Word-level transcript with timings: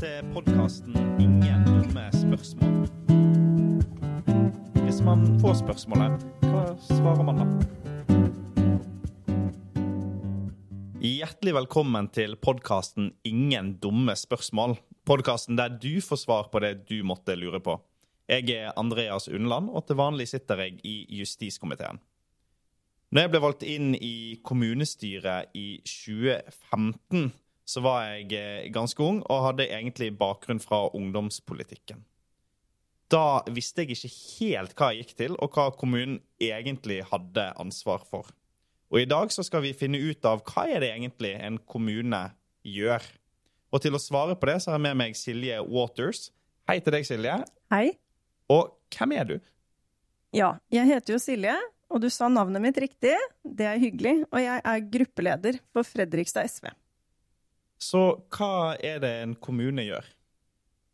til 0.00 0.26
podkasten 0.34 0.94
'Ingen 1.20 1.64
dumme 1.66 2.10
spørsmål'. 2.10 2.88
Hvis 4.84 5.00
man 5.06 5.40
får 5.40 5.54
spørsmålet, 5.60 6.24
hva 6.42 6.64
svarer 6.82 7.22
man 7.22 7.36
da? 7.38 7.46
Hjertelig 10.98 11.54
velkommen 11.54 12.08
til 12.08 12.36
podkasten 12.36 13.12
'Ingen 13.24 13.78
dumme 13.78 14.12
spørsmål'. 14.12 14.78
Podkasten 15.06 15.56
der 15.56 15.68
du 15.68 16.00
får 16.00 16.16
svar 16.16 16.48
på 16.52 16.58
det 16.58 16.88
du 16.88 17.04
måtte 17.04 17.36
lure 17.36 17.60
på. 17.60 17.80
Jeg 18.28 18.50
er 18.50 18.72
Andreas 18.76 19.28
Unland, 19.28 19.70
og 19.70 19.86
til 19.86 19.96
vanlig 19.96 20.28
sitter 20.28 20.56
jeg 20.56 20.80
i 20.84 21.06
justiskomiteen. 21.20 22.00
Når 23.12 23.20
jeg 23.20 23.30
ble 23.30 23.40
valgt 23.40 23.62
inn 23.62 23.94
i 23.94 24.40
kommunestyret 24.42 25.44
i 25.54 25.80
2015, 25.84 27.32
så 27.64 27.80
var 27.84 28.04
jeg 28.10 28.32
eh, 28.36 28.70
ganske 28.72 29.00
ung 29.02 29.22
og 29.22 29.46
hadde 29.48 29.70
egentlig 29.70 30.12
bakgrunn 30.18 30.60
fra 30.62 30.86
ungdomspolitikken. 30.94 32.04
Da 33.12 33.44
visste 33.52 33.84
jeg 33.84 33.94
ikke 33.94 34.12
helt 34.12 34.74
hva 34.78 34.90
jeg 34.92 35.04
gikk 35.04 35.18
til, 35.18 35.36
og 35.38 35.52
hva 35.54 35.68
kommunen 35.76 36.20
egentlig 36.42 37.02
hadde 37.10 37.50
ansvar 37.60 38.04
for. 38.08 38.30
Og 38.92 39.00
i 39.02 39.08
dag 39.08 39.32
så 39.32 39.44
skal 39.44 39.64
vi 39.64 39.74
finne 39.76 40.00
ut 40.00 40.24
av 40.28 40.44
hva 40.46 40.66
er 40.70 40.84
det 40.84 40.92
egentlig 40.94 41.34
en 41.40 41.58
kommune 41.58 42.22
gjør. 42.64 43.04
Og 43.74 43.82
til 43.82 43.96
å 43.96 44.02
svare 44.02 44.36
på 44.38 44.48
det 44.48 44.60
så 44.62 44.72
har 44.72 44.78
jeg 44.78 44.86
med 44.86 45.00
meg 45.00 45.18
Silje 45.18 45.58
Waters. 45.66 46.28
Hei 46.68 46.78
til 46.80 46.94
deg, 46.96 47.06
Silje. 47.08 47.40
Hei. 47.74 47.96
Og 48.52 48.76
hvem 48.94 49.16
er 49.16 49.28
du? 49.28 49.34
Ja, 50.34 50.54
jeg 50.72 50.88
heter 50.90 51.16
jo 51.16 51.20
Silje, 51.22 51.56
og 51.90 52.02
du 52.02 52.08
sa 52.10 52.28
navnet 52.32 52.62
mitt 52.62 52.78
riktig. 52.80 53.16
Det 53.42 53.66
er 53.68 53.82
hyggelig. 53.82 54.16
Og 54.30 54.40
jeg 54.42 54.62
er 54.62 54.88
gruppeleder 54.96 55.60
for 55.74 55.86
Fredrikstad 55.86 56.48
SV. 56.50 56.70
Så 57.84 58.04
hva 58.32 58.74
er 58.80 59.00
det 59.04 59.12
en 59.22 59.34
kommune 59.36 59.84
gjør? 59.84 60.06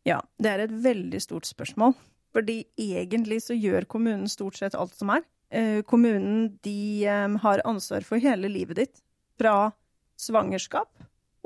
Ja, 0.07 0.19
det 0.41 0.49
er 0.51 0.63
et 0.65 0.73
veldig 0.83 1.21
stort 1.23 1.47
spørsmål. 1.47 1.95
Fordi 2.31 2.63
egentlig 2.79 3.41
så 3.45 3.55
gjør 3.57 3.87
kommunen 3.91 4.29
stort 4.31 4.57
sett 4.59 4.75
alt 4.77 4.95
som 4.95 5.11
er. 5.13 5.23
Eh, 5.51 5.81
kommunen 5.83 6.57
de 6.63 7.05
eh, 7.05 7.37
har 7.43 7.63
ansvar 7.67 8.05
for 8.07 8.23
hele 8.23 8.51
livet 8.51 8.79
ditt. 8.79 9.01
Fra 9.39 9.71
svangerskap 10.21 10.91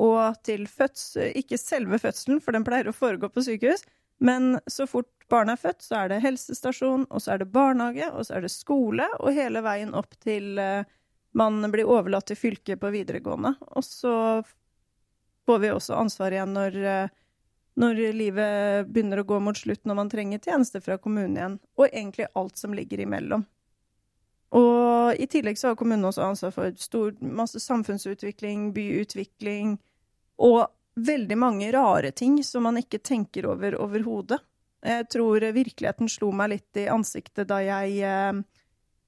og 0.01 0.35
til 0.43 0.65
fødsel 0.67 1.31
Ikke 1.39 1.57
selve 1.57 1.99
fødselen, 2.01 2.41
for 2.43 2.51
den 2.51 2.65
pleier 2.67 2.89
å 2.91 2.95
foregå 2.95 3.29
på 3.31 3.43
sykehus. 3.45 3.85
Men 4.19 4.59
så 4.67 4.87
fort 4.87 5.09
barnet 5.31 5.57
er 5.57 5.61
født, 5.61 5.81
så 5.83 6.01
er 6.01 6.11
det 6.11 6.21
helsestasjon, 6.23 7.07
og 7.09 7.23
så 7.23 7.33
er 7.33 7.41
det 7.41 7.51
barnehage, 7.51 8.09
og 8.11 8.27
så 8.27 8.37
er 8.37 8.45
det 8.45 8.51
skole, 8.53 9.07
og 9.19 9.35
hele 9.35 9.63
veien 9.65 9.95
opp 9.97 10.13
til 10.23 10.59
uh, 10.61 10.85
man 11.35 11.65
blir 11.73 11.89
overlatt 11.89 12.29
til 12.29 12.39
fylket 12.39 12.79
på 12.79 12.91
videregående. 12.93 13.55
Og 13.75 13.83
så 13.83 14.13
får 15.45 15.61
vi 15.63 15.71
også 15.73 15.97
ansvar 15.97 16.35
igjen 16.35 16.53
når, 16.55 16.77
uh, 16.83 17.15
når 17.81 18.01
livet 18.15 18.87
begynner 18.91 19.21
å 19.21 19.27
gå 19.27 19.39
mot 19.43 19.57
slutt, 19.57 19.83
når 19.85 19.99
man 20.01 20.11
trenger 20.11 20.43
tjenester 20.43 20.83
fra 20.83 20.97
kommunen 21.01 21.37
igjen, 21.37 21.59
og 21.77 21.89
egentlig 21.91 22.29
alt 22.33 22.57
som 22.61 22.75
ligger 22.77 23.03
imellom. 23.05 23.45
Og 24.55 25.19
i 25.19 25.27
tillegg 25.27 25.59
så 25.59 25.71
har 25.71 25.79
kommunen 25.79 26.07
også 26.07 26.23
ansvar 26.23 26.53
for 26.55 26.79
stor, 26.79 27.15
masse 27.19 27.59
samfunnsutvikling, 27.59 28.69
byutvikling, 28.75 29.77
og 30.39 30.67
veldig 30.95 31.37
mange 31.37 31.71
rare 31.75 32.11
ting 32.15 32.39
som 32.43 32.63
man 32.67 32.79
ikke 32.79 33.03
tenker 33.03 33.47
over 33.51 33.75
overhodet. 33.81 34.39
Jeg 34.85 35.07
tror 35.11 35.43
virkeligheten 35.55 36.09
slo 36.11 36.29
meg 36.35 36.53
litt 36.53 36.79
i 36.79 36.87
ansiktet 36.91 37.49
da 37.49 37.57
jeg 37.63 37.97
eh, 38.05 38.43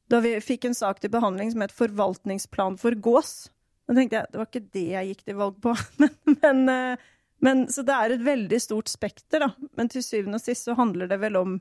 Da 0.07 0.21
vi 0.23 0.37
fikk 0.39 0.65
en 0.65 0.75
sak 0.75 1.01
til 1.03 1.11
behandling 1.11 1.51
som 1.51 1.61
het 1.65 1.73
Forvaltningsplan 1.75 2.77
for 2.79 2.95
gås. 2.95 3.49
Da 3.87 3.95
tenkte 3.95 4.19
jeg 4.19 4.31
det 4.33 4.41
var 4.41 4.49
ikke 4.49 4.65
det 4.75 4.85
jeg 4.91 5.11
gikk 5.11 5.23
til 5.23 5.39
valg 5.39 5.59
på. 5.63 5.73
Men, 6.01 6.15
men, 6.41 6.61
eh, 6.69 7.09
men, 7.39 7.65
så 7.71 7.83
det 7.85 7.95
er 7.95 8.15
et 8.15 8.23
veldig 8.25 8.59
stort 8.61 8.89
spekter, 8.91 9.45
da. 9.45 9.51
Men 9.77 9.91
til 9.93 10.03
syvende 10.03 10.39
og 10.39 10.43
sist 10.43 10.67
så 10.67 10.75
handler 10.77 11.09
det 11.11 11.19
vel 11.21 11.37
om 11.39 11.59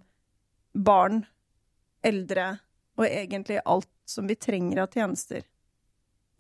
barn, 0.72 1.20
eldre 2.06 2.56
og 2.97 3.04
egentlig 3.06 3.60
alt 3.65 3.92
som 4.09 4.28
vi 4.28 4.38
trenger 4.41 4.82
av 4.84 4.94
tjenester 4.94 5.44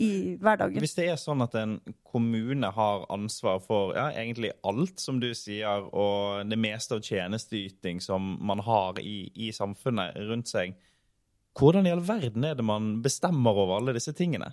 i 0.02 0.36
hverdagen. 0.40 0.80
Hvis 0.80 0.96
det 0.96 1.06
er 1.10 1.20
sånn 1.20 1.44
at 1.44 1.54
en 1.56 1.78
kommune 2.04 2.68
har 2.76 3.06
ansvar 3.12 3.62
for 3.64 3.94
ja, 3.96 4.10
egentlig 4.16 4.52
alt, 4.66 5.00
som 5.00 5.20
du 5.22 5.30
sier, 5.36 5.86
og 5.92 6.48
det 6.48 6.58
meste 6.60 6.98
av 6.98 7.04
tjenesteyting 7.04 8.02
som 8.04 8.34
man 8.44 8.60
har 8.64 9.00
i, 9.00 9.30
i 9.32 9.52
samfunnet 9.56 10.18
rundt 10.28 10.52
seg, 10.52 10.76
hvordan 11.56 11.88
i 11.88 11.94
all 11.94 12.04
verden 12.04 12.44
er 12.44 12.56
det 12.56 12.66
man 12.68 12.98
bestemmer 13.04 13.56
over 13.56 13.78
alle 13.78 13.96
disse 13.96 14.12
tingene? 14.16 14.52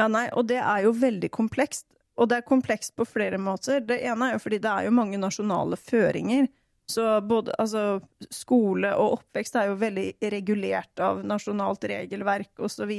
Ja, 0.00 0.08
nei, 0.08 0.26
og 0.32 0.48
det 0.48 0.60
er 0.62 0.86
jo 0.86 0.94
veldig 0.96 1.30
komplekst. 1.34 1.86
Og 2.20 2.28
det 2.28 2.40
er 2.40 2.48
komplekst 2.48 2.94
på 2.96 3.06
flere 3.08 3.38
måter. 3.40 3.80
Det 3.84 3.98
ene 4.04 4.28
er 4.28 4.36
jo 4.36 4.42
fordi 4.44 4.60
det 4.62 4.72
er 4.72 4.86
jo 4.86 4.96
mange 4.96 5.20
nasjonale 5.20 5.78
føringer. 5.80 6.48
Så 6.90 7.04
både 7.24 7.54
altså, 7.62 8.00
skole 8.30 8.90
og 8.98 9.20
oppvekst 9.20 9.56
er 9.56 9.70
jo 9.70 9.78
veldig 9.80 10.08
regulert 10.34 11.00
av 11.00 11.22
nasjonalt 11.24 11.84
regelverk 11.88 12.60
osv. 12.60 12.90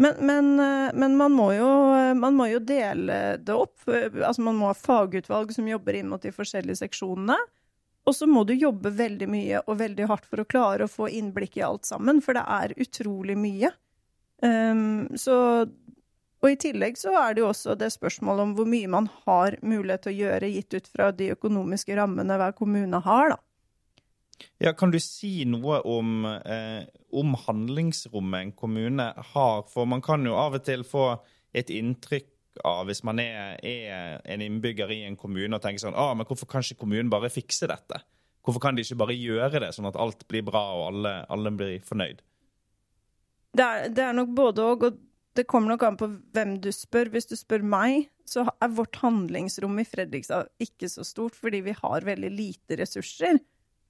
Men, 0.00 0.14
men, 0.24 0.52
eh, 0.60 0.92
men 0.94 1.16
man, 1.18 1.34
må 1.36 1.50
jo, 1.52 1.68
man, 2.16 2.38
må 2.38 2.48
jo, 2.48 2.62
dele 2.64 3.18
det 3.42 3.56
opp. 3.56 3.82
Altså 3.88 4.46
man 4.46 4.56
må 4.56 4.70
ha 4.70 4.78
fagutvalg 4.78 5.52
som 5.52 5.68
jobber 5.68 5.98
inn 5.98 6.08
mot 6.12 6.22
de 6.22 6.32
forskjellige 6.32 6.80
seksjonene. 6.86 7.36
Og 8.08 8.16
så 8.16 8.26
må 8.26 8.42
du 8.48 8.54
jobbe 8.56 8.90
veldig 8.96 9.28
mye 9.30 9.60
og 9.66 9.78
veldig 9.78 10.08
hardt 10.10 10.24
for 10.26 10.42
å 10.42 10.48
klare 10.48 10.88
å 10.88 10.90
få 10.90 11.10
innblikk 11.12 11.60
i 11.60 11.66
alt 11.66 11.86
sammen, 11.86 12.18
for 12.24 12.34
det 12.34 12.42
er 12.50 12.74
utrolig 12.82 13.36
mye. 13.38 13.70
Um, 14.42 15.06
så, 15.14 15.36
og 16.42 16.50
i 16.50 16.58
tillegg 16.58 16.98
så 16.98 17.14
er 17.20 17.36
det 17.36 17.44
jo 17.44 17.48
også 17.52 17.76
det 17.78 17.92
spørsmålet 17.94 18.48
om 18.48 18.52
hvor 18.58 18.66
mye 18.68 18.90
man 18.90 19.08
har 19.24 19.56
mulighet 19.62 20.06
til 20.06 20.12
å 20.12 20.20
gjøre, 20.24 20.50
gitt 20.56 20.74
ut 20.74 20.90
fra 20.90 21.12
de 21.14 21.30
økonomiske 21.36 21.96
rammene 21.98 22.38
hver 22.40 22.54
kommune 22.58 23.02
har, 23.04 23.36
da. 23.36 23.40
Ja, 24.58 24.72
Kan 24.74 24.90
du 24.90 24.98
si 24.98 25.44
noe 25.46 25.78
om, 25.86 26.24
eh, 26.26 26.82
om 27.14 27.36
handlingsrommet 27.38 28.40
en 28.40 28.52
kommune 28.52 29.12
har? 29.34 29.62
For 29.70 29.86
man 29.86 30.02
kan 30.02 30.26
jo 30.26 30.34
av 30.34 30.58
og 30.58 30.64
til 30.66 30.82
få 30.82 31.20
et 31.54 31.70
inntrykk 31.70 32.26
av, 32.64 32.86
hvis 32.88 33.04
man 33.04 33.20
er, 33.22 33.56
er 33.62 34.20
en 34.24 34.42
innbygger 34.42 34.90
i 34.90 35.02
en 35.06 35.16
kommune 35.16 35.54
og 35.56 35.62
tenker 35.62 35.86
sånn 35.86 35.96
ah, 35.96 36.12
men 36.14 36.26
hvorfor 36.28 36.50
kan 36.50 36.64
ikke 36.64 36.82
kommunen 36.82 37.12
bare 37.12 37.30
fikse 37.32 37.70
dette? 37.70 38.02
Hvorfor 38.42 38.60
kan 38.64 38.74
de 38.74 38.82
ikke 38.82 38.98
bare 38.98 39.16
gjøre 39.16 39.62
det, 39.62 39.70
sånn 39.76 39.88
at 39.88 39.96
alt 40.00 40.26
blir 40.28 40.42
bra 40.42 40.64
og 40.74 40.84
alle, 40.90 41.14
alle 41.30 41.54
blir 41.54 41.78
fornøyd? 41.86 42.22
Det 43.52 43.64
er, 43.64 43.88
det 43.94 44.04
er 44.08 44.14
nok 44.16 44.32
både 44.34 44.66
òg, 44.66 44.86
og 44.88 45.00
det 45.36 45.46
kommer 45.48 45.72
nok 45.72 45.82
an 45.86 45.96
på 46.00 46.08
hvem 46.34 46.56
du 46.60 46.68
spør. 46.74 47.08
Hvis 47.12 47.28
du 47.30 47.36
spør 47.38 47.64
meg, 47.64 48.10
så 48.28 48.44
er 48.62 48.74
vårt 48.76 48.98
handlingsrom 49.00 49.78
i 49.80 49.86
Fredrikstad 49.88 50.50
ikke 50.62 50.90
så 50.92 51.04
stort, 51.06 51.36
fordi 51.38 51.62
vi 51.64 51.74
har 51.78 52.06
veldig 52.06 52.30
lite 52.32 52.78
ressurser. 52.80 53.40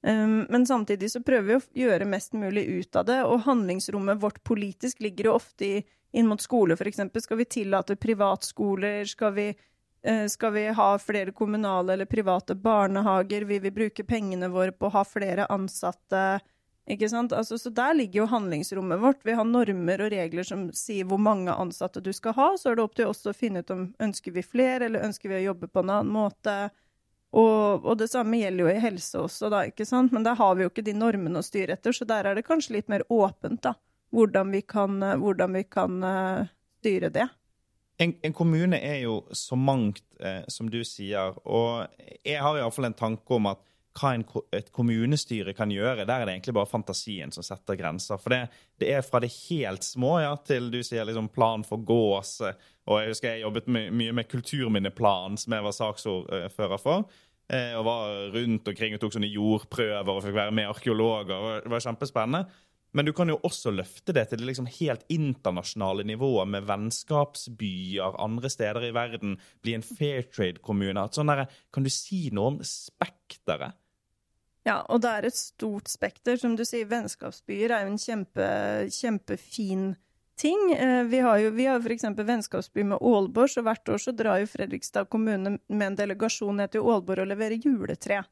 Um, 0.06 0.46
men 0.50 0.66
samtidig 0.66 1.12
så 1.12 1.22
prøver 1.22 1.46
vi 1.48 1.56
å 1.58 1.64
gjøre 1.84 2.08
mest 2.10 2.34
mulig 2.34 2.64
ut 2.66 2.96
av 2.98 3.06
det, 3.06 3.20
og 3.26 3.44
handlingsrommet 3.46 4.22
vårt 4.22 4.40
politisk 4.46 5.02
ligger 5.02 5.30
jo 5.30 5.34
ofte 5.38 5.66
i, 5.66 5.82
inn 6.18 6.30
mot 6.30 6.42
skole, 6.42 6.74
f.eks. 6.74 7.04
Skal 7.22 7.38
vi 7.38 7.50
tillate 7.58 7.98
privatskoler? 7.98 9.04
Skal 9.10 9.36
vi, 9.36 9.48
uh, 10.08 10.26
skal 10.30 10.56
vi 10.56 10.66
ha 10.78 10.88
flere 11.02 11.34
kommunale 11.34 11.94
eller 11.94 12.10
private 12.10 12.58
barnehager? 12.58 13.46
Vil 13.50 13.62
vi 13.66 13.74
bruke 13.82 14.06
pengene 14.06 14.50
våre 14.50 14.74
på 14.74 14.90
å 14.90 14.96
ha 14.98 15.06
flere 15.06 15.46
ansatte? 15.50 16.40
Ikke 16.90 17.06
sant? 17.08 17.32
Altså, 17.32 17.58
så 17.58 17.70
der 17.70 17.94
ligger 17.94 18.24
jo 18.24 18.30
handlingsrommet 18.32 19.00
vårt. 19.00 19.20
Vi 19.22 19.36
har 19.38 19.46
normer 19.46 20.02
og 20.02 20.10
regler 20.10 20.46
som 20.46 20.64
sier 20.74 21.06
hvor 21.06 21.20
mange 21.22 21.54
ansatte 21.54 22.02
du 22.02 22.10
skal 22.12 22.34
ha. 22.34 22.48
Så 22.58 22.72
er 22.72 22.78
det 22.78 22.86
opp 22.86 22.96
til 22.98 23.10
oss 23.10 23.22
å 23.26 23.34
finne 23.36 23.62
ut 23.62 23.70
om 23.70 23.84
ønsker 24.02 24.34
vi 24.34 24.42
flere, 24.42 24.88
eller 24.88 25.06
ønsker 25.06 25.30
vi 25.30 25.38
å 25.38 25.44
jobbe 25.52 25.70
på 25.70 25.84
en 25.84 25.92
annen 25.94 26.10
måte. 26.12 26.56
Og, 27.32 27.86
og, 27.86 27.94
det 28.00 28.10
samme 28.12 28.42
gjelder 28.42 28.66
jo 28.66 28.72
i 28.72 28.80
helse 28.82 29.20
også, 29.22 29.48
da, 29.52 29.62
ikke 29.70 29.86
sant? 29.88 30.12
men 30.12 30.26
der 30.26 30.36
har 30.36 30.56
vi 30.56 30.66
jo 30.66 30.72
ikke 30.72 30.84
de 30.84 30.92
normene 30.92 31.40
å 31.40 31.46
styre 31.46 31.78
etter, 31.78 31.94
så 31.96 32.04
der 32.04 32.28
er 32.28 32.36
det 32.36 32.44
kanskje 32.44 32.74
litt 32.74 32.90
mer 32.92 33.06
åpent, 33.08 33.62
da, 33.64 33.72
hvordan 34.12 34.52
vi 34.52 34.60
kan, 34.68 34.98
hvordan 35.22 35.56
vi 35.56 35.62
kan 35.64 36.04
uh, 36.04 36.50
styre 36.82 37.08
det. 37.14 37.24
En, 38.04 38.12
en, 38.20 38.34
kommune 38.36 38.76
er 38.76 38.98
jo 39.06 39.22
så 39.32 39.56
mangt, 39.56 40.04
eh, 40.20 40.42
som 40.52 40.68
du 40.68 40.82
sier, 40.84 41.32
og 41.46 41.88
jeg 42.20 42.36
har 42.42 42.58
iallfall 42.58 42.90
en 42.90 43.00
tanke 43.00 43.36
om 43.38 43.48
at 43.48 43.64
hva 43.98 44.12
en, 44.16 44.24
et 44.56 44.70
kommunestyre 44.74 45.54
kan 45.56 45.72
gjøre, 45.72 46.06
der 46.08 46.22
er 46.22 46.28
det 46.28 46.36
egentlig 46.36 46.54
bare 46.56 46.70
fantasien 46.70 47.32
som 47.34 47.44
setter 47.46 47.76
grenser. 47.78 48.20
For 48.20 48.34
det, 48.34 48.40
det 48.80 48.92
er 48.96 49.04
fra 49.06 49.20
det 49.22 49.32
helt 49.50 49.84
små 49.86 50.14
ja, 50.22 50.32
til 50.46 50.70
du 50.72 50.80
sier 50.86 51.06
liksom 51.08 51.30
plan 51.34 51.64
for 51.66 51.84
gås. 51.86 52.38
Og 52.88 53.02
jeg 53.02 53.12
husker 53.12 53.34
jeg 53.34 53.44
jobbet 53.44 53.68
my 53.70 53.84
mye 53.92 54.16
med 54.16 54.30
kulturminneplan, 54.32 55.38
som 55.40 55.56
jeg 55.56 55.66
var 55.68 55.76
saksordfører 55.76 56.82
for. 56.82 57.06
Eh, 57.52 57.72
og 57.76 57.86
var 57.86 58.34
rundt 58.34 58.68
omkring 58.72 58.96
og 58.96 59.02
tok 59.02 59.16
sånne 59.16 59.32
jordprøver 59.32 60.12
og 60.12 60.22
fikk 60.24 60.36
være 60.38 60.54
med 60.56 60.70
arkeologer. 60.72 61.64
Det 61.64 61.72
var 61.72 61.84
kjempespennende. 61.84 62.46
Men 62.92 63.08
du 63.08 63.12
kan 63.16 63.30
jo 63.32 63.38
også 63.40 63.72
løfte 63.72 64.12
det 64.12 64.26
til 64.28 64.42
det 64.42 64.50
liksom 64.50 64.68
helt 64.68 65.04
internasjonale 65.12 66.04
nivået, 66.04 66.48
med 66.48 66.66
vennskapsbyer 66.68 68.18
andre 68.20 68.50
steder 68.52 68.88
i 68.88 68.94
verden, 68.94 69.38
bli 69.64 69.76
en 69.78 69.86
fair 69.86 70.26
trade-kommune. 70.28 71.06
Sånn 71.16 71.32
kan 71.72 71.86
du 71.86 71.92
si 71.92 72.26
noe 72.36 72.52
om 72.52 72.58
spekteret? 72.66 73.78
Ja, 74.66 74.78
og 74.86 75.02
det 75.02 75.10
er 75.10 75.26
et 75.26 75.36
stort 75.36 75.90
spekter. 75.90 76.36
Som 76.38 76.54
du 76.58 76.64
sier, 76.66 76.86
vennskapsbyer 76.90 77.74
er 77.74 77.86
jo 77.86 77.92
en 77.92 78.00
kjempe, 78.00 78.46
kjempefin 78.94 79.94
ting. 80.38 80.72
Eh, 80.72 81.02
vi 81.10 81.18
har 81.24 81.38
jo 81.38 81.50
vi 81.50 81.66
har 81.66 81.80
f.eks. 81.80 82.04
vennskapsby 82.18 82.84
med 82.92 82.98
Aalborg, 83.00 83.50
så 83.50 83.62
hvert 83.66 83.88
år 83.88 83.98
så 84.02 84.14
drar 84.16 84.38
jo 84.42 84.50
Fredrikstad 84.50 85.10
kommune 85.10 85.58
med 85.66 85.86
en 85.86 85.98
delegasjon 85.98 86.56
ned 86.62 86.72
til 86.72 86.86
Aalborg 86.86 87.20
og 87.24 87.32
leverer 87.34 87.58
juletre. 87.62 88.22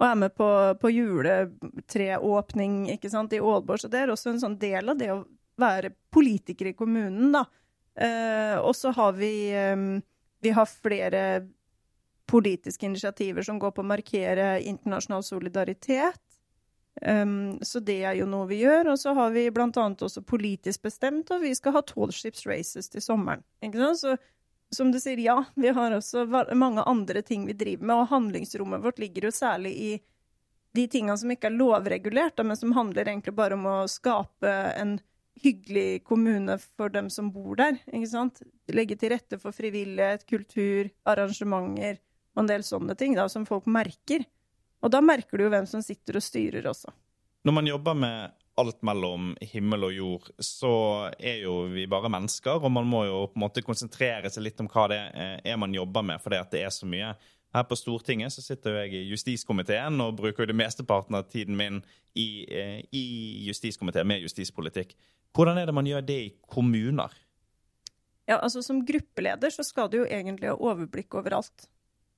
Og 0.00 0.06
er 0.06 0.14
med 0.16 0.34
på, 0.34 0.48
på 0.80 0.90
juletreåpning 0.94 2.90
ikke 2.94 3.10
sant, 3.12 3.32
i 3.36 3.42
Aalborg. 3.42 3.82
Så 3.82 3.88
det 3.92 4.00
er 4.04 4.10
også 4.14 4.30
en 4.32 4.42
sånn 4.42 4.58
del 4.62 4.88
av 4.88 4.96
det 5.00 5.10
å 5.12 5.24
være 5.60 5.90
politiker 6.14 6.70
i 6.70 6.76
kommunen, 6.78 7.34
da. 7.34 7.44
Eh, 8.00 8.56
og 8.62 8.72
så 8.78 8.94
har 8.94 9.12
vi 9.18 9.50
eh, 9.50 9.76
Vi 10.40 10.50
har 10.56 10.66
flere 10.70 11.42
politiske 12.30 12.86
initiativer 12.86 13.42
som 13.42 13.58
går 13.58 13.74
på 13.74 13.82
å 13.82 13.90
markere 13.90 14.60
internasjonal 14.62 15.24
solidaritet. 15.26 16.20
Um, 17.06 17.58
så 17.62 17.80
det 17.80 18.00
er 18.04 18.18
jo 18.18 18.26
noe 18.28 18.48
vi 18.50 18.60
gjør. 18.62 18.92
Og 18.92 19.00
så 19.02 19.14
har 19.16 19.32
vi 19.34 19.48
annet 19.50 20.04
også 20.06 20.22
politisk 20.22 20.86
bestemt 20.86 21.30
at 21.30 21.42
vi 21.42 21.54
skal 21.58 21.78
ha 21.78 21.82
tall 21.86 22.12
ships 22.14 22.46
races 22.46 22.90
til 22.92 23.02
sommeren. 23.02 23.42
Så 23.96 24.16
som 24.70 24.92
du 24.92 25.00
sier, 25.02 25.18
ja, 25.18 25.40
vi 25.58 25.72
har 25.74 25.92
også 25.96 26.26
mange 26.54 26.82
andre 26.86 27.22
ting 27.26 27.46
vi 27.46 27.56
driver 27.58 27.86
med, 27.86 27.96
og 27.96 28.10
handlingsrommet 28.12 28.84
vårt 28.84 29.00
ligger 29.02 29.26
jo 29.26 29.32
særlig 29.34 29.72
i 29.74 29.92
de 30.78 30.84
tingene 30.86 31.16
som 31.18 31.30
ikke 31.34 31.48
er 31.50 31.56
lovregulert, 31.58 32.38
men 32.46 32.58
som 32.58 32.76
handler 32.76 33.08
egentlig 33.08 33.34
bare 33.34 33.56
om 33.58 33.66
å 33.66 33.78
skape 33.90 34.52
en 34.78 35.00
hyggelig 35.42 36.04
kommune 36.06 36.54
for 36.60 36.92
dem 36.92 37.08
som 37.10 37.32
bor 37.34 37.56
der. 37.58 37.80
ikke 37.90 38.12
sant? 38.12 38.38
Legge 38.70 38.94
til 39.00 39.10
rette 39.10 39.40
for 39.42 39.56
frivillighet, 39.56 40.22
kultur, 40.30 40.92
arrangementer 41.08 41.98
og 42.36 42.44
en 42.44 42.50
del 42.50 42.64
sånne 42.66 42.96
ting 42.98 43.16
da, 43.18 43.28
som 43.28 43.46
folk 43.48 43.66
merker. 43.70 44.26
Og 44.80 44.92
da 44.92 45.02
merker 45.04 45.38
du 45.38 45.46
jo 45.46 45.52
hvem 45.52 45.66
som 45.68 45.82
sitter 45.84 46.18
og 46.20 46.24
styrer 46.24 46.68
også. 46.70 46.92
Når 47.44 47.56
man 47.56 47.68
jobber 47.68 47.96
med 47.96 48.36
alt 48.60 48.82
mellom 48.84 49.32
himmel 49.40 49.86
og 49.88 49.92
jord, 49.94 50.30
så 50.44 50.72
er 51.16 51.44
jo 51.46 51.62
vi 51.72 51.86
bare 51.88 52.10
mennesker, 52.12 52.60
og 52.60 52.72
man 52.72 52.88
må 52.88 53.04
jo 53.08 53.22
på 53.30 53.38
en 53.38 53.44
måte 53.46 53.64
konsentrere 53.64 54.30
seg 54.32 54.44
litt 54.44 54.60
om 54.60 54.68
hva 54.70 54.86
det 54.92 55.00
er 55.16 55.60
man 55.60 55.74
jobber 55.74 56.04
med, 56.04 56.20
fordi 56.20 56.40
at 56.40 56.50
det 56.52 56.64
er 56.66 56.74
så 56.74 56.88
mye. 56.88 57.14
Her 57.50 57.64
på 57.66 57.78
Stortinget 57.78 58.34
så 58.34 58.44
sitter 58.44 58.82
jeg 58.82 58.94
i 58.94 59.06
justiskomiteen 59.10 59.98
og 60.04 60.20
bruker 60.20 60.44
jo 60.44 60.52
det 60.52 60.58
mesteparten 60.60 61.16
av 61.18 61.26
tiden 61.32 61.56
min 61.58 61.80
i, 62.14 62.46
eh, 62.46 62.78
i 62.94 63.04
justiskomiteen 63.48 64.06
med 64.06 64.22
justispolitikk. 64.22 64.94
Hvordan 65.34 65.58
er 65.58 65.66
det 65.66 65.74
man 65.74 65.88
gjør 65.88 66.06
det 66.06 66.20
i 66.20 66.30
kommuner? 66.46 67.10
Ja, 68.28 68.38
altså 68.38 68.62
Som 68.62 68.84
gruppeleder 68.86 69.50
så 69.50 69.64
skal 69.66 69.90
du 69.90 70.02
jo 70.02 70.06
egentlig 70.06 70.50
ha 70.50 70.54
overblikk 70.54 71.14
over 71.18 71.40
alt. 71.40 71.66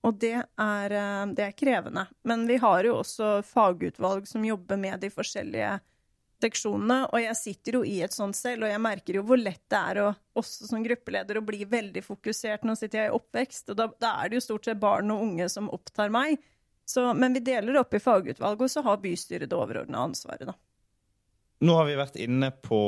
Og 0.02 0.19
det 0.19 0.34
er, 0.34 0.94
eh, 0.99 1.25
det 1.37 1.46
er, 1.46 1.56
krevende. 1.56 2.06
Men 2.26 2.46
vi 2.49 2.58
har 2.62 2.84
jo 2.84 2.99
også 3.00 3.40
fagutvalg 3.46 4.26
som 4.28 4.44
jobber 4.44 4.81
med 4.81 5.00
de 5.02 5.10
forskjellige 5.14 5.76
seksjonene. 6.43 7.04
Og 7.12 7.22
jeg 7.22 7.38
sitter 7.38 7.78
jo 7.78 7.84
i 7.87 8.00
et 8.02 8.14
sånt 8.14 8.37
selv, 8.38 8.66
og 8.66 8.72
jeg 8.72 8.82
merker 8.82 9.19
jo 9.20 9.26
hvor 9.28 9.38
lett 9.38 9.62
det 9.70 9.82
er 9.93 10.02
å, 10.02 10.08
også 10.38 10.70
som 10.72 10.82
gruppeleder 10.82 11.38
å 11.38 11.44
bli 11.46 11.62
veldig 11.70 12.02
fokusert. 12.06 12.66
Nå 12.66 12.75
sitter 12.78 13.04
jeg 13.04 13.12
i 13.12 13.16
oppvekst, 13.19 13.70
og 13.70 13.78
da, 13.78 13.88
da 14.02 14.16
er 14.22 14.32
det 14.32 14.40
jo 14.40 14.49
stort 14.49 14.66
sett 14.66 14.82
barn 14.82 15.14
og 15.14 15.22
unge 15.28 15.49
som 15.52 15.70
opptar 15.72 16.10
meg. 16.14 16.43
Så, 16.88 17.06
men 17.14 17.37
vi 17.37 17.44
deler 17.46 17.78
opp 17.78 17.94
i 17.94 18.02
fagutvalg, 18.02 18.60
og 18.60 18.70
så 18.70 18.82
har 18.82 19.02
bystyret 19.02 19.50
det 19.50 19.56
overordna 19.56 20.02
ansvaret, 20.08 20.48
da. 20.50 20.58
Nå 21.62 21.76
har 21.78 21.87
vi 21.87 21.94
vært 21.94 22.16
inne 22.19 22.48
på 22.58 22.78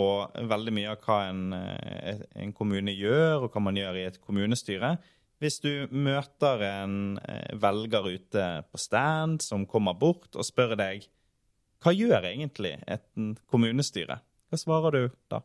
veldig 0.51 0.73
mye 0.75 0.95
av 0.97 1.05
hva 1.07 1.19
en, 1.29 1.43
eh, 1.55 2.25
en 2.43 2.53
kommune 2.53 2.91
gjør, 2.91 3.45
og 3.45 3.55
hva 3.55 3.63
man 3.63 3.79
gjør 3.79 4.01
i 4.01 4.07
et 4.09 4.19
kommunestyre. 4.19 4.97
Hvis 5.43 5.59
du 5.61 5.89
møter 5.91 6.63
en 6.69 7.19
eh, 7.19 7.55
velger 7.61 8.07
ute 8.15 8.47
på 8.71 8.81
stand 8.81 9.43
som 9.43 9.67
kommer 9.67 9.97
bort 9.99 10.37
og 10.37 10.47
spør 10.47 10.77
deg 10.79 11.09
hva 11.85 11.93
gjør 11.93 12.25
egentlig 12.31 12.79
et 12.89 13.05
kommunestyre, 13.53 14.17
hva 14.49 14.57
svarer 14.57 14.95
du 14.95 15.03
da? 15.29 15.43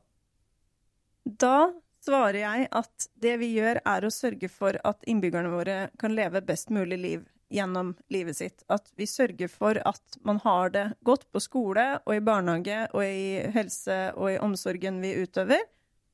Da 1.28 1.72
svarer 2.06 2.40
jeg 2.40 2.70
at 2.80 3.10
det 3.20 3.34
vi 3.42 3.50
gjør, 3.58 3.82
er 3.84 4.06
å 4.08 4.14
sørge 4.14 4.48
for 4.52 4.80
at 4.88 5.04
innbyggerne 5.10 5.52
våre 5.52 5.80
kan 6.00 6.16
leve 6.16 6.42
best 6.46 6.72
mulig 6.72 7.00
liv 7.02 7.28
gjennom 7.52 7.92
livet 8.14 8.38
sitt. 8.38 8.64
At 8.72 8.88
vi 8.96 9.08
sørger 9.10 9.52
for 9.52 9.82
at 9.84 10.20
man 10.24 10.40
har 10.46 10.72
det 10.72 10.86
godt 11.04 11.28
på 11.34 11.42
skole 11.44 11.86
og 12.06 12.16
i 12.16 12.24
barnehage 12.24 12.86
og 12.94 13.04
i 13.04 13.44
helse 13.56 14.00
og 14.16 14.32
i 14.32 14.40
omsorgen 14.40 15.02
vi 15.04 15.18
utøver, 15.20 15.66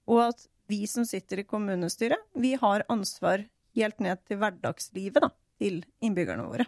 og 0.10 0.30
at 0.30 0.48
vi 0.72 0.86
som 0.90 1.06
sitter 1.06 1.44
i 1.44 1.46
kommunestyret, 1.46 2.22
vi 2.34 2.56
har 2.58 2.86
ansvar 2.90 3.46
helt 3.76 4.02
ned 4.04 4.24
til 4.28 4.40
hverdagslivet 4.42 5.22
da, 5.24 5.32
til 5.62 5.84
innbyggerne 6.04 6.48
våre. 6.48 6.68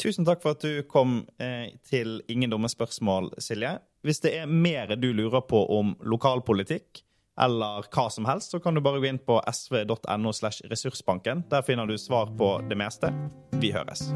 Tusen 0.00 0.26
takk 0.26 0.42
for 0.42 0.56
at 0.56 0.64
du 0.64 0.82
kom 0.90 1.22
eh, 1.38 1.74
til 1.86 2.18
Ingen 2.28 2.50
dumme 2.50 2.68
spørsmål, 2.70 3.30
Silje. 3.38 3.76
Hvis 4.04 4.20
det 4.24 4.34
er 4.40 4.50
mer 4.50 4.96
du 4.98 5.12
lurer 5.14 5.44
på 5.46 5.62
om 5.78 5.94
lokalpolitikk 6.02 7.04
eller 7.40 7.86
hva 7.90 8.08
som 8.10 8.26
helst, 8.28 8.52
så 8.54 8.60
kan 8.62 8.74
du 8.74 8.82
bare 8.84 9.00
gå 9.02 9.10
inn 9.10 9.22
på 9.22 9.40
sv.no. 9.50 10.32
slash 10.32 10.66
ressursbanken. 10.70 11.46
Der 11.50 11.66
finner 11.66 11.86
du 11.86 11.98
svar 11.98 12.30
på 12.38 12.56
det 12.68 12.78
meste. 12.78 13.10
Vi 13.58 13.72
høres. 13.74 14.10